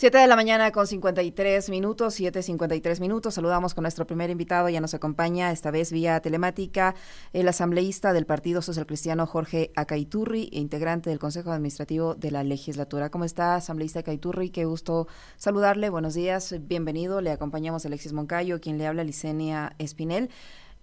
[0.00, 3.34] 7 de la mañana con 53 minutos, 7.53 minutos.
[3.34, 4.70] Saludamos con nuestro primer invitado.
[4.70, 6.94] Ya nos acompaña esta vez vía telemática
[7.34, 13.10] el asambleísta del Partido Social Cristiano Jorge Acaiturri, integrante del Consejo Administrativo de la Legislatura.
[13.10, 14.48] ¿Cómo está, asambleísta Acaiturri?
[14.48, 15.90] Qué gusto saludarle.
[15.90, 17.20] Buenos días, bienvenido.
[17.20, 20.30] Le acompañamos Alexis Moncayo, quien le habla Licenia Espinel.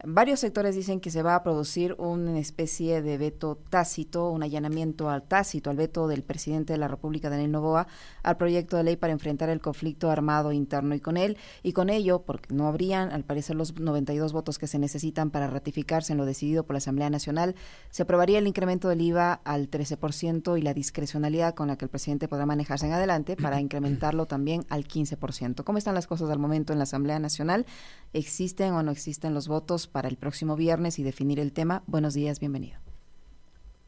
[0.03, 5.09] Varios sectores dicen que se va a producir una especie de veto tácito, un allanamiento
[5.09, 7.87] al tácito, al veto del presidente de la República, Daniel Novoa,
[8.21, 10.93] al proyecto de ley para enfrentar el conflicto armado interno.
[10.93, 14.67] Y con él, y con ello, porque no habrían, al parecer, los 92 votos que
[14.67, 17.55] se necesitan para ratificarse en lo decidido por la Asamblea Nacional,
[17.89, 21.89] se aprobaría el incremento del IVA al 13% y la discrecionalidad con la que el
[21.89, 25.63] presidente podrá manejarse en adelante para incrementarlo también al 15%.
[25.63, 27.65] ¿Cómo están las cosas al momento en la Asamblea Nacional?
[28.13, 29.86] ¿Existen o no existen los votos?
[29.87, 31.83] Para el próximo viernes y definir el tema.
[31.87, 32.79] Buenos días, bienvenido.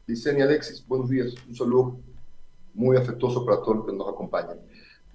[0.06, 1.34] Licenia Alexis, buenos días.
[1.48, 2.00] Un saludo
[2.74, 4.58] muy afectuoso para todos los que nos acompañan.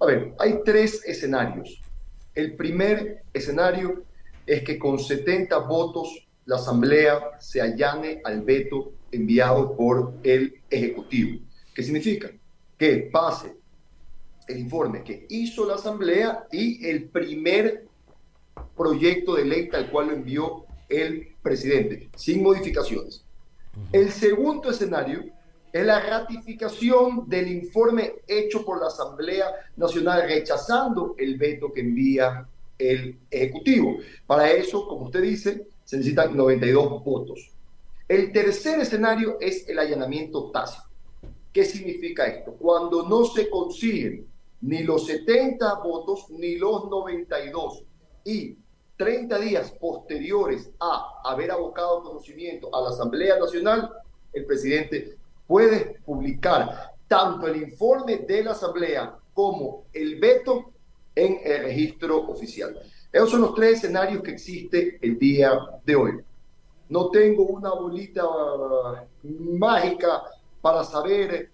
[0.00, 1.80] A ver, hay tres escenarios.
[2.34, 4.04] El primer escenario
[4.46, 11.40] es que con 70 votos la Asamblea se allane al veto enviado por el Ejecutivo.
[11.74, 12.30] ¿Qué significa?
[12.78, 13.56] Que pase
[14.46, 17.86] el informe que hizo la Asamblea y el primer
[18.76, 23.24] proyecto de ley tal cual lo envió el presidente, sin modificaciones.
[23.92, 25.24] El segundo escenario
[25.72, 32.48] es la ratificación del informe hecho por la Asamblea Nacional rechazando el veto que envía
[32.78, 33.98] el Ejecutivo.
[34.26, 37.50] Para eso, como usted dice, se necesitan 92 votos.
[38.08, 40.84] El tercer escenario es el allanamiento tácito.
[41.52, 42.52] ¿Qué significa esto?
[42.52, 44.26] Cuando no se consiguen
[44.60, 47.82] ni los 70 votos ni los 92
[48.24, 48.56] y
[48.96, 53.92] 30 días posteriores a haber abocado conocimiento a la Asamblea Nacional,
[54.32, 55.16] el presidente
[55.46, 60.72] puede publicar tanto el informe de la Asamblea como el veto
[61.14, 62.78] en el registro oficial.
[63.12, 66.20] Esos son los tres escenarios que existe el día de hoy.
[66.88, 68.24] No tengo una bolita
[69.22, 70.22] mágica
[70.60, 71.50] para saber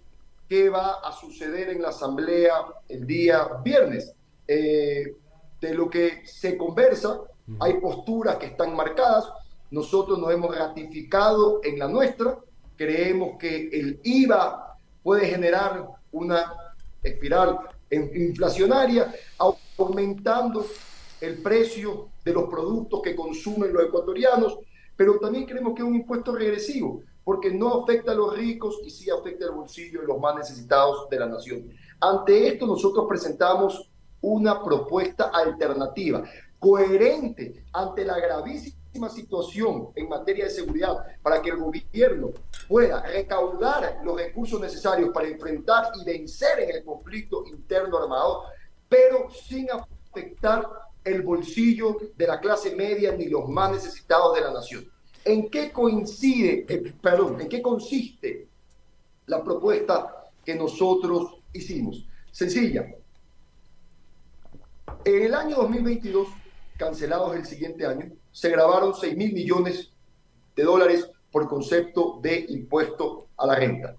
[0.49, 4.15] qué va a suceder en la Asamblea el día viernes.
[4.47, 5.16] Eh,
[5.62, 7.21] de lo que se conversa,
[7.60, 9.30] hay posturas que están marcadas,
[9.70, 12.38] nosotros nos hemos ratificado en la nuestra,
[12.76, 16.53] creemos que el IVA puede generar una
[17.03, 17.58] espiral
[17.91, 19.12] inflacionaria,
[19.76, 20.64] aumentando
[21.20, 24.59] el precio de los productos que consumen los ecuatorianos,
[24.97, 28.91] pero también creemos que es un impuesto regresivo, porque no afecta a los ricos y
[28.91, 31.70] sí afecta el bolsillo de los más necesitados de la nación.
[32.00, 33.88] Ante esto nosotros presentamos
[34.20, 36.24] una propuesta alternativa
[36.62, 42.31] coherente ante la gravísima situación en materia de seguridad para que el gobierno
[42.69, 48.45] pueda recaudar los recursos necesarios para enfrentar y vencer en el conflicto interno armado,
[48.89, 50.65] pero sin afectar
[51.03, 54.89] el bolsillo de la clase media ni los más necesitados de la nación.
[55.25, 58.47] ¿En qué coincide, eh, perdón, en qué consiste
[59.27, 62.06] la propuesta que nosotros hicimos?
[62.31, 62.87] Sencilla.
[65.05, 66.41] En el año 2022
[66.82, 69.93] cancelados el siguiente año, se grabaron 6 mil millones
[70.56, 73.94] de dólares por concepto de impuesto a la renta.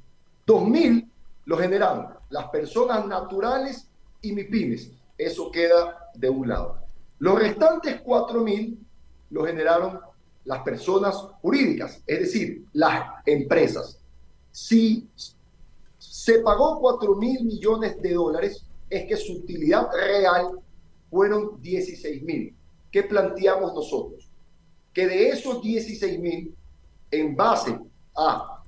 [0.45, 1.09] 2 mil
[1.45, 3.88] lo generaron las personas naturales
[4.22, 4.91] y MIPIMES.
[5.17, 6.77] Eso queda de un lado.
[7.19, 8.77] Los restantes 4 mil
[9.29, 10.01] lo generaron
[10.43, 13.97] las personas jurídicas, es decir, las empresas.
[14.51, 15.07] Si
[15.97, 20.59] se pagó 4 mil millones de dólares, es que su utilidad real
[21.09, 22.53] fueron 16 mil.
[22.93, 24.29] ¿Qué planteamos nosotros?
[24.93, 26.55] Que de esos 16 mil,
[27.09, 27.77] en base
[28.15, 28.61] a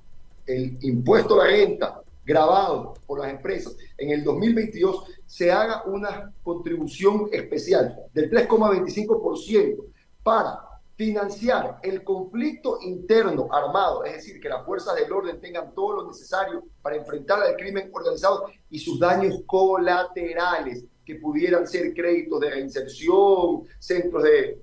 [0.44, 7.28] el impuesto la renta grabado por las empresas en el 2022, se haga una contribución
[7.32, 9.84] especial del 3,25%
[10.24, 10.60] para
[10.96, 16.08] financiar el conflicto interno armado, es decir, que las fuerzas del orden tengan todo lo
[16.08, 22.50] necesario para enfrentar al crimen organizado y sus daños colaterales que pudieran ser créditos de
[22.50, 24.58] reinserción, centros de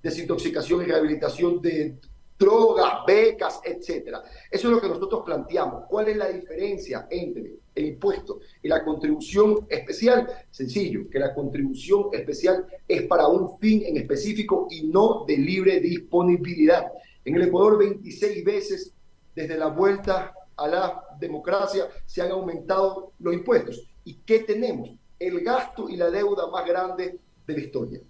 [0.00, 1.96] desintoxicación y rehabilitación de
[2.38, 4.22] drogas, becas, etcétera.
[4.48, 5.84] Eso es lo que nosotros planteamos.
[5.88, 10.28] ¿Cuál es la diferencia entre el impuesto y la contribución especial?
[10.50, 15.80] Sencillo, que la contribución especial es para un fin en específico y no de libre
[15.80, 16.86] disponibilidad.
[17.24, 18.92] En el Ecuador 26 veces
[19.34, 23.88] desde la vuelta a la democracia se han aumentado los impuestos.
[24.04, 24.97] ¿Y qué tenemos?
[25.18, 28.00] El gasto y la deuda más grande de la historia.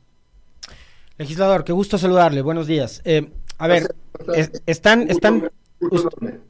[1.16, 2.42] Legislador, qué gusto saludarle.
[2.42, 3.00] Buenos días.
[3.04, 3.94] Eh, a ver,
[4.66, 5.50] están, están,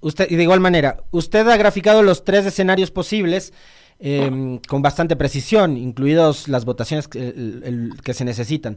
[0.01, 3.53] usted, y de igual manera, usted ha graficado los tres escenarios posibles.
[4.01, 8.77] em, con bastante precisión, incluidos las votaciones que, que se necesitan.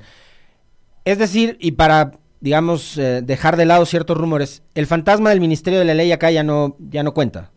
[1.06, 5.80] Es decir, y para digamos, eh, dejar de lado ciertos rumores, el fantasma del Ministerio
[5.80, 7.52] de la Ley acá ya no, ya no cuenta.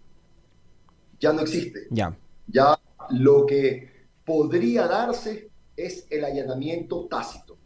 [1.19, 1.81] Ya no existe.
[1.91, 2.15] Ya.
[2.47, 2.79] Ya
[3.11, 3.94] lo que
[4.25, 7.57] podría darse es el allanamiento tácito.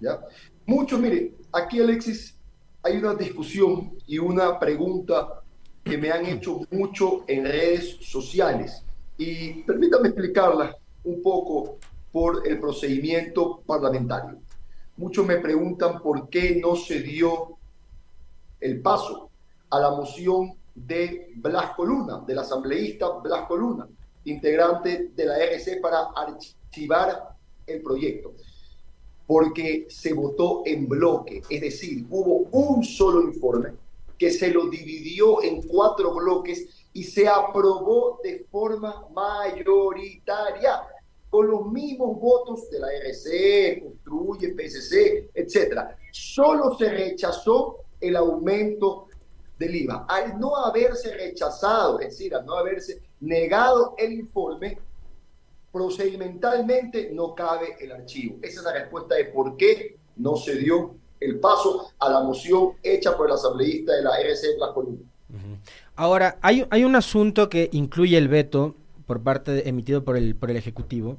[0.00, 0.20] ¿ya?
[0.66, 2.36] Muchos, mire, aquí Alexis,
[2.82, 5.42] hay una discusión y una pregunta
[5.82, 8.84] que me han hecho mucho en redes sociales.
[9.18, 11.78] Y permítame explicarla un poco
[12.10, 14.38] por el procedimiento parlamentario.
[14.96, 17.58] Muchos me preguntan por qué no se dio
[18.60, 19.30] el paso
[19.70, 23.88] a la moción de Blasco Luna, del asambleísta Blasco Luna,
[24.24, 27.36] integrante de la RC para archivar
[27.66, 28.34] el proyecto.
[29.26, 33.72] Porque se votó en bloque, es decir, hubo un solo informe
[34.18, 40.82] que se lo dividió en cuatro bloques y se aprobó de forma mayoritaria
[41.30, 45.96] con los mismos votos de la RC, Construye, PSC, etcétera.
[46.12, 49.08] Solo se rechazó el aumento
[49.58, 50.06] del IVA.
[50.08, 54.78] Al no haberse rechazado, es decir, al no haberse negado el informe,
[55.72, 58.36] procedimentalmente no cabe el archivo.
[58.42, 62.72] Esa es la respuesta de por qué no se dio el paso a la moción
[62.82, 64.70] hecha por el asambleísta de la RC Blas
[65.96, 68.74] Ahora, hay, hay un asunto que incluye el veto
[69.06, 71.18] por parte emitido por el, por el Ejecutivo,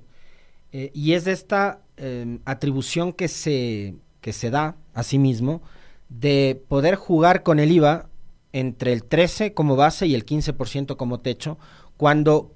[0.71, 5.61] eh, y es de esta em, atribución que se, que se da a sí mismo
[6.09, 8.09] de poder jugar con el IVA
[8.51, 11.57] entre el 13 como base y el 15% como techo,
[11.97, 12.51] cuando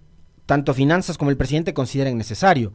[0.46, 2.74] tanto finanzas como el presidente consideren necesario.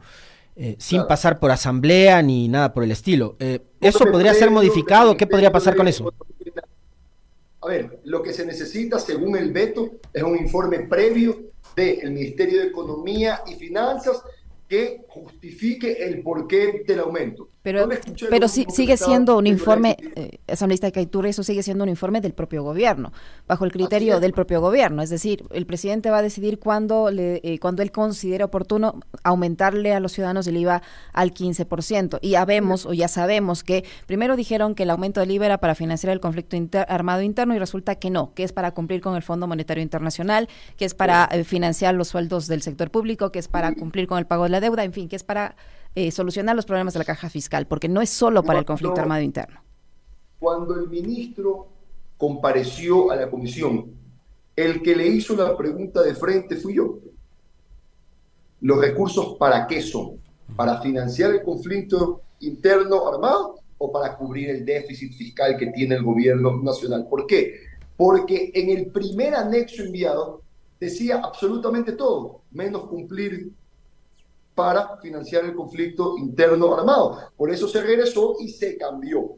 [0.57, 3.35] Eh, sin pasar por asamblea ni nada por el estilo.
[3.39, 5.17] Eh, ¿Eso podría ser modificado?
[5.17, 6.13] ¿Qué podría pasar con eso?
[7.61, 12.61] A ver, lo que se necesita, según el veto, es un informe previo del Ministerio
[12.61, 14.21] de Economía y Finanzas
[14.69, 17.49] que justifique el porqué del aumento.
[17.65, 17.89] Pero,
[18.29, 22.21] pero sí, sigue siendo un informe, eh, asambleísta de Caitura, eso sigue siendo un informe
[22.21, 23.11] del propio gobierno,
[23.47, 25.01] bajo el criterio del propio gobierno.
[25.01, 29.95] Es decir, el presidente va a decidir cuándo, le, eh, cuando él considere oportuno aumentarle
[29.95, 32.19] a los ciudadanos el IVA al 15%.
[32.21, 35.57] Y ya vemos, o ya sabemos que primero dijeron que el aumento del IVA era
[35.57, 36.55] para financiar el conflicto
[36.87, 40.49] armado interno y resulta que no, que es para cumplir con el Fondo Monetario Internacional,
[40.77, 44.19] que es para eh, financiar los sueldos del sector público, que es para cumplir con
[44.19, 45.55] el pago de la deuda, en fin, que es para
[45.95, 48.99] eh, solucionar los problemas de la caja fiscal, porque no es solo para el conflicto
[48.99, 49.61] armado interno.
[50.39, 51.67] Cuando el ministro
[52.17, 53.91] compareció a la comisión,
[54.55, 56.99] el que le hizo la pregunta de frente fui yo.
[58.61, 60.17] ¿Los recursos para qué son?
[60.55, 66.03] ¿Para financiar el conflicto interno armado o para cubrir el déficit fiscal que tiene el
[66.03, 67.07] gobierno nacional?
[67.09, 67.55] ¿Por qué?
[67.97, 70.41] Porque en el primer anexo enviado
[70.79, 73.51] decía absolutamente todo, menos cumplir
[74.55, 77.19] para financiar el conflicto interno armado.
[77.35, 79.37] Por eso se regresó y se cambió.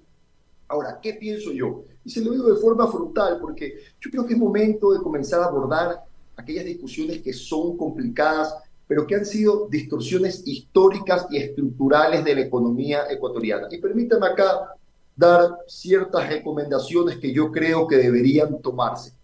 [0.68, 1.84] Ahora, ¿qué pienso yo?
[2.06, 5.42] Y se lo digo de forma frontal, porque yo creo que es momento de comenzar
[5.42, 6.04] a abordar
[6.36, 8.56] aquellas discusiones que son complicadas,
[8.88, 13.68] pero que han sido distorsiones históricas y estructurales de la economía ecuatoriana.
[13.72, 14.74] Y permítame acá
[15.16, 19.17] dar ciertas recomendaciones que yo creo que deberían tomarse.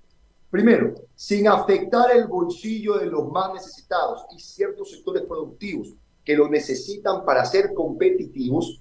[0.53, 6.47] Primero, sin afectar el bolsillo de los más necesitados y ciertos sectores productivos que lo
[6.47, 8.79] necesitan para ser competitivos,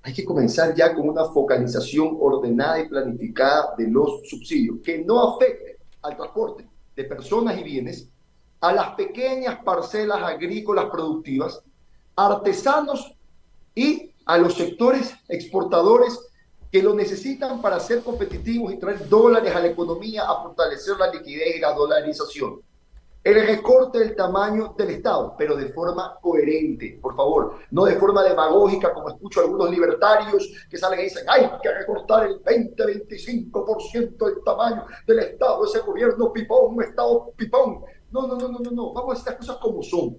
[0.00, 5.34] hay que comenzar ya con una focalización ordenada y planificada de los subsidios, que no
[5.34, 8.08] afecte al transporte de personas y bienes,
[8.62, 11.60] a las pequeñas parcelas agrícolas productivas,
[12.16, 13.14] artesanos
[13.74, 16.18] y a los sectores exportadores
[16.74, 21.06] que lo necesitan para ser competitivos y traer dólares a la economía, a fortalecer la
[21.06, 22.60] liquidez y la dolarización.
[23.22, 28.24] El recorte del tamaño del Estado, pero de forma coherente, por favor, no de forma
[28.24, 34.42] demagógica, como escucho algunos libertarios que salen y dicen, hay que recortar el 20-25% del
[34.44, 37.84] tamaño del Estado, ese gobierno pipón, un Estado pipón.
[38.10, 40.16] No, no, no, no, no, no, vamos a decir las cosas como son.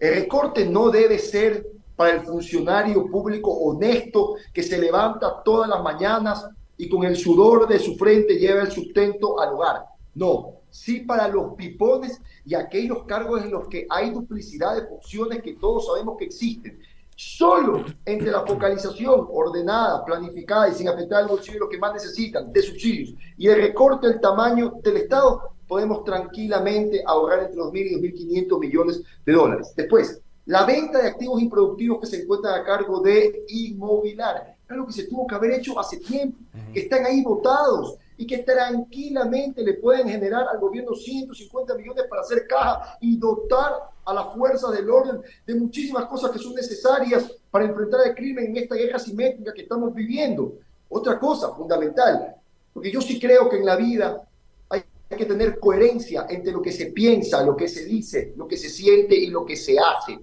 [0.00, 1.64] El recorte no debe ser
[1.96, 7.66] para el funcionario público honesto que se levanta todas las mañanas y con el sudor
[7.66, 9.86] de su frente lleva el sustento al hogar.
[10.14, 15.42] No, sí para los pipones y aquellos cargos en los que hay duplicidad de funciones
[15.42, 16.78] que todos sabemos que existen.
[17.18, 21.94] Solo entre la focalización ordenada, planificada y sin afectar el bolsillo de los que más
[21.94, 27.74] necesitan de subsidios y el recorte del tamaño del Estado, podemos tranquilamente ahorrar entre 2.000
[27.74, 29.72] y 2.500 millones de dólares.
[29.74, 34.56] Después, la venta de activos improductivos que se encuentran a cargo de Inmobiliar.
[34.68, 36.38] Es lo que se tuvo que haber hecho hace tiempo,
[36.72, 37.98] que están ahí votados.
[38.18, 43.74] y que tranquilamente le pueden generar al gobierno 150 millones para hacer caja y dotar
[44.06, 48.46] a la fuerza del orden de muchísimas cosas que son necesarias para enfrentar el crimen
[48.46, 50.54] en esta guerra simétrica que estamos viviendo.
[50.88, 52.34] Otra cosa fundamental,
[52.72, 54.26] porque yo sí creo que en la vida
[54.70, 58.56] hay que tener coherencia entre lo que se piensa, lo que se dice, lo que
[58.56, 60.18] se siente y lo que se hace.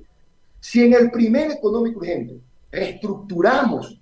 [0.63, 2.39] Si en el primer económico urgente
[2.71, 3.99] reestructuramos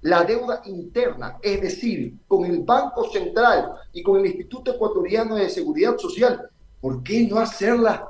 [0.00, 5.50] la deuda interna, es decir, con el Banco Central y con el Instituto Ecuatoriano de
[5.50, 6.48] Seguridad Social,
[6.80, 8.08] ¿por qué no hacerla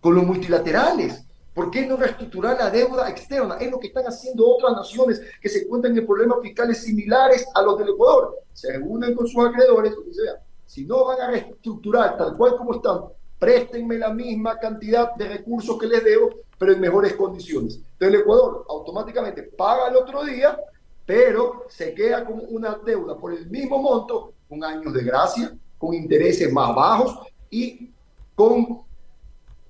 [0.00, 1.26] con los multilaterales?
[1.52, 3.56] ¿Por qué no reestructurar la deuda externa?
[3.56, 7.60] Es lo que están haciendo otras naciones que se encuentran en problemas fiscales similares a
[7.60, 8.38] los del Ecuador.
[8.54, 10.26] Se reúnen con sus acreedores y dicen,
[10.64, 13.00] si no van a reestructurar tal cual como están,
[13.42, 17.74] préstenme la misma cantidad de recursos que les debo, pero en mejores condiciones.
[17.74, 20.56] Entonces el Ecuador automáticamente paga el otro día
[21.04, 25.94] pero se queda con una deuda por el mismo monto, con años de gracia, con
[25.94, 27.18] intereses más bajos
[27.50, 27.90] y
[28.34, 28.82] con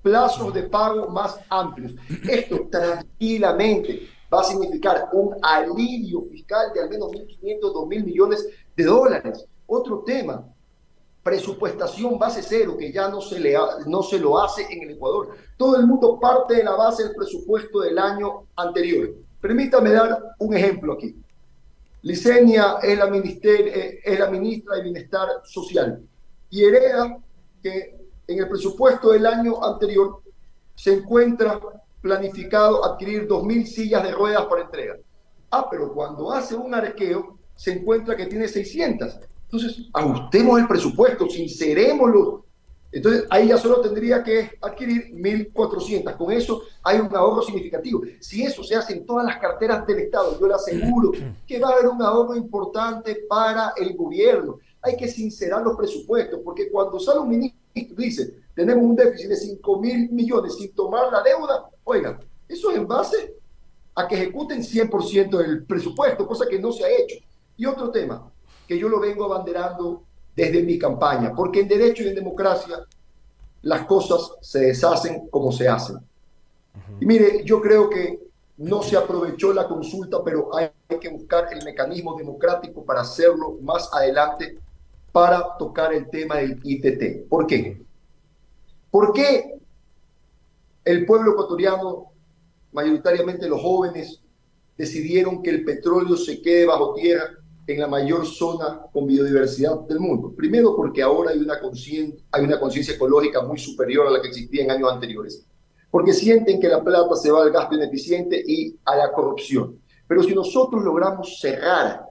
[0.01, 1.95] plazos de pago más amplios.
[2.29, 8.83] Esto tranquilamente va a significar un alivio fiscal de al menos 1.500, 2.000 millones de
[8.83, 9.45] dólares.
[9.65, 10.52] Otro tema,
[11.23, 13.55] presupuestación base cero, que ya no se, le
[13.87, 15.29] no se lo hace en el Ecuador.
[15.57, 19.09] Todo el mundo parte de la base del presupuesto del año anterior.
[19.39, 21.15] Permítame dar un ejemplo aquí.
[22.01, 26.01] Licenia es la, eh, es la ministra de Bienestar Social
[26.49, 27.17] y hereda
[27.61, 30.21] que en el presupuesto del año anterior
[30.75, 31.59] se encuentra
[32.01, 34.97] planificado adquirir 2.000 sillas de ruedas para entrega.
[35.49, 39.19] Ah, pero cuando hace un arqueo se encuentra que tiene 600.
[39.53, 42.43] Entonces, ajustemos el presupuesto, sincerémoslo
[42.93, 46.15] entonces, ahí ya solo tendría que adquirir 1.400.
[46.15, 48.03] Con eso hay un ahorro significativo.
[48.19, 51.11] Si eso se hace en todas las carteras del Estado, yo le aseguro
[51.47, 54.59] que va a haber un ahorro importante para el gobierno.
[54.79, 59.29] Hay que sincerar los presupuestos, porque cuando sale un ministro y dice, tenemos un déficit
[59.29, 63.33] de 5 mil millones sin tomar la deuda, oigan, eso es en base
[63.95, 67.15] a que ejecuten 100% del presupuesto, cosa que no se ha hecho.
[67.57, 68.31] Y otro tema,
[68.67, 70.03] que yo lo vengo abanderando
[70.35, 72.85] desde mi campaña, porque en derecho y en democracia
[73.61, 75.97] las cosas se deshacen como se hacen.
[76.99, 78.19] Y mire, yo creo que
[78.57, 83.89] no se aprovechó la consulta, pero hay que buscar el mecanismo democrático para hacerlo más
[83.93, 84.57] adelante
[85.11, 87.27] para tocar el tema del ITT.
[87.29, 87.81] ¿Por qué?
[88.89, 89.59] ¿Por qué
[90.85, 92.11] el pueblo ecuatoriano,
[92.73, 94.19] mayoritariamente los jóvenes,
[94.77, 99.99] decidieron que el petróleo se quede bajo tierra en la mayor zona con biodiversidad del
[99.99, 100.33] mundo.
[100.35, 101.59] Primero porque ahora hay una
[102.59, 105.45] conciencia ecológica muy superior a la que existía en años anteriores.
[105.89, 109.79] Porque sienten que la plata se va al gasto ineficiente y a la corrupción.
[110.07, 112.05] Pero si nosotros logramos cerrar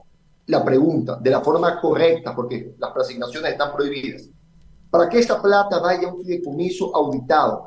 [0.47, 4.29] la pregunta de la forma correcta, porque las preasignaciones están prohibidas,
[4.89, 7.65] para que esta plata vaya a un fideicomiso auditado,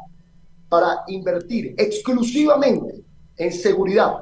[0.69, 3.05] para invertir exclusivamente
[3.37, 4.16] en seguridad,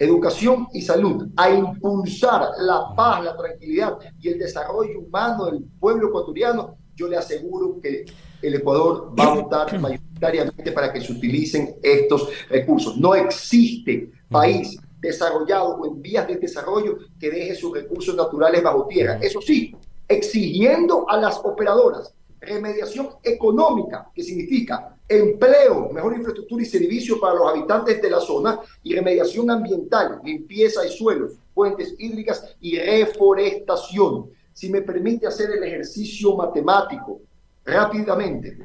[0.00, 6.08] educación y salud, a impulsar la paz, la tranquilidad y el desarrollo humano del pueblo
[6.08, 8.06] ecuatoriano, yo le aseguro que
[8.40, 12.96] el Ecuador va a votar mayoritariamente para que se utilicen estos recursos.
[12.96, 18.86] No existe país desarrollado o en vías de desarrollo que deje sus recursos naturales bajo
[18.86, 19.18] tierra.
[19.20, 19.76] Eso sí,
[20.08, 27.48] exigiendo a las operadoras remediación económica, que significa empleo, mejor infraestructura y servicio para los
[27.48, 34.30] habitantes de la zona y remediación ambiental, limpieza de suelos, fuentes hídricas y reforestación.
[34.52, 37.20] Si me permite hacer el ejercicio matemático
[37.64, 38.56] rápidamente,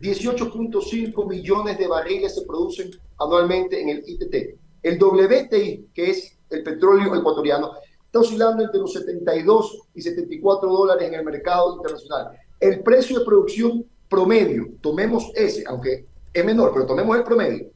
[0.00, 4.58] 18.5 millones de barriles se producen anualmente en el ITT.
[4.82, 7.72] El WTI, que es el petróleo ecuatoriano,
[8.04, 12.38] está oscilando entre los 72 y 74 dólares en el mercado internacional.
[12.60, 17.70] El precio de producción promedio, tomemos ese, aunque es menor, pero tomemos el promedio,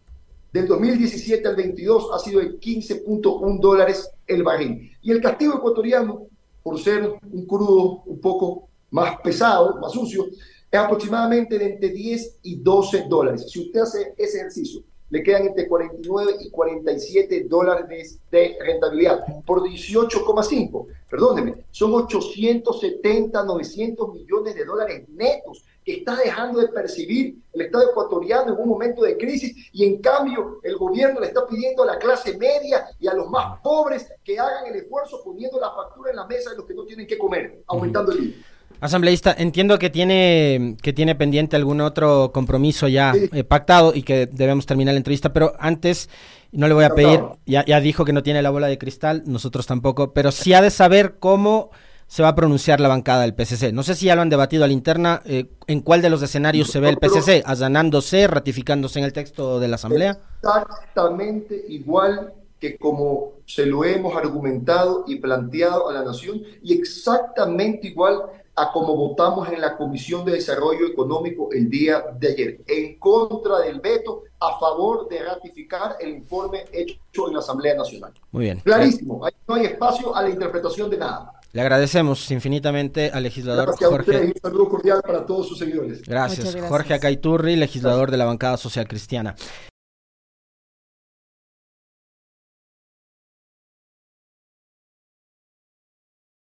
[0.52, 4.90] del 2017 al 22 ha sido de 15.1 dólares el barril.
[5.02, 6.26] Y el castigo ecuatoriano,
[6.62, 10.26] por ser un crudo un poco más pesado, más sucio,
[10.70, 13.46] es aproximadamente de entre 10 y 12 dólares.
[13.50, 19.62] Si usted hace ese ejercicio, le quedan entre 49 y 47 dólares de rentabilidad por
[19.62, 20.86] 18,5.
[21.10, 27.92] Perdóneme, son 870, 900 millones de dólares netos que está dejando de percibir el Estado
[27.92, 31.86] ecuatoriano en un momento de crisis y en cambio el gobierno le está pidiendo a
[31.86, 36.10] la clase media y a los más pobres que hagan el esfuerzo poniendo la factura
[36.10, 38.34] en la mesa de los que no tienen que comer, aumentando el IVA.
[38.82, 44.26] Asambleísta, entiendo que tiene, que tiene pendiente algún otro compromiso ya eh, pactado y que
[44.26, 46.10] debemos terminar la entrevista, pero antes
[46.52, 49.22] no le voy a pedir, ya, ya dijo que no tiene la bola de cristal,
[49.24, 51.70] nosotros tampoco, pero sí ha de saber cómo
[52.08, 53.72] se va a pronunciar la bancada del PCC.
[53.72, 56.22] No sé si ya lo han debatido a la interna, eh, en cuál de los
[56.22, 60.18] escenarios se ve el PCC, allanándose, ratificándose en el texto de la Asamblea.
[60.42, 67.86] Exactamente igual que como se lo hemos argumentado y planteado a la Nación, y exactamente
[67.86, 68.22] igual
[68.56, 73.60] a como votamos en la Comisión de Desarrollo Económico el día de ayer, en contra
[73.60, 78.12] del veto, a favor de ratificar el informe hecho en la Asamblea Nacional.
[78.32, 78.60] Muy bien.
[78.60, 81.37] Clarísimo, ahí no hay espacio a la interpretación de nada.
[81.58, 84.26] Le agradecemos infinitamente al legislador Jorge.
[84.26, 86.02] un saludo cordial para todos sus seguidores.
[86.02, 86.52] Gracias.
[86.52, 86.68] gracias.
[86.68, 89.34] Jorge Acaiturri, legislador de la bancada social cristiana.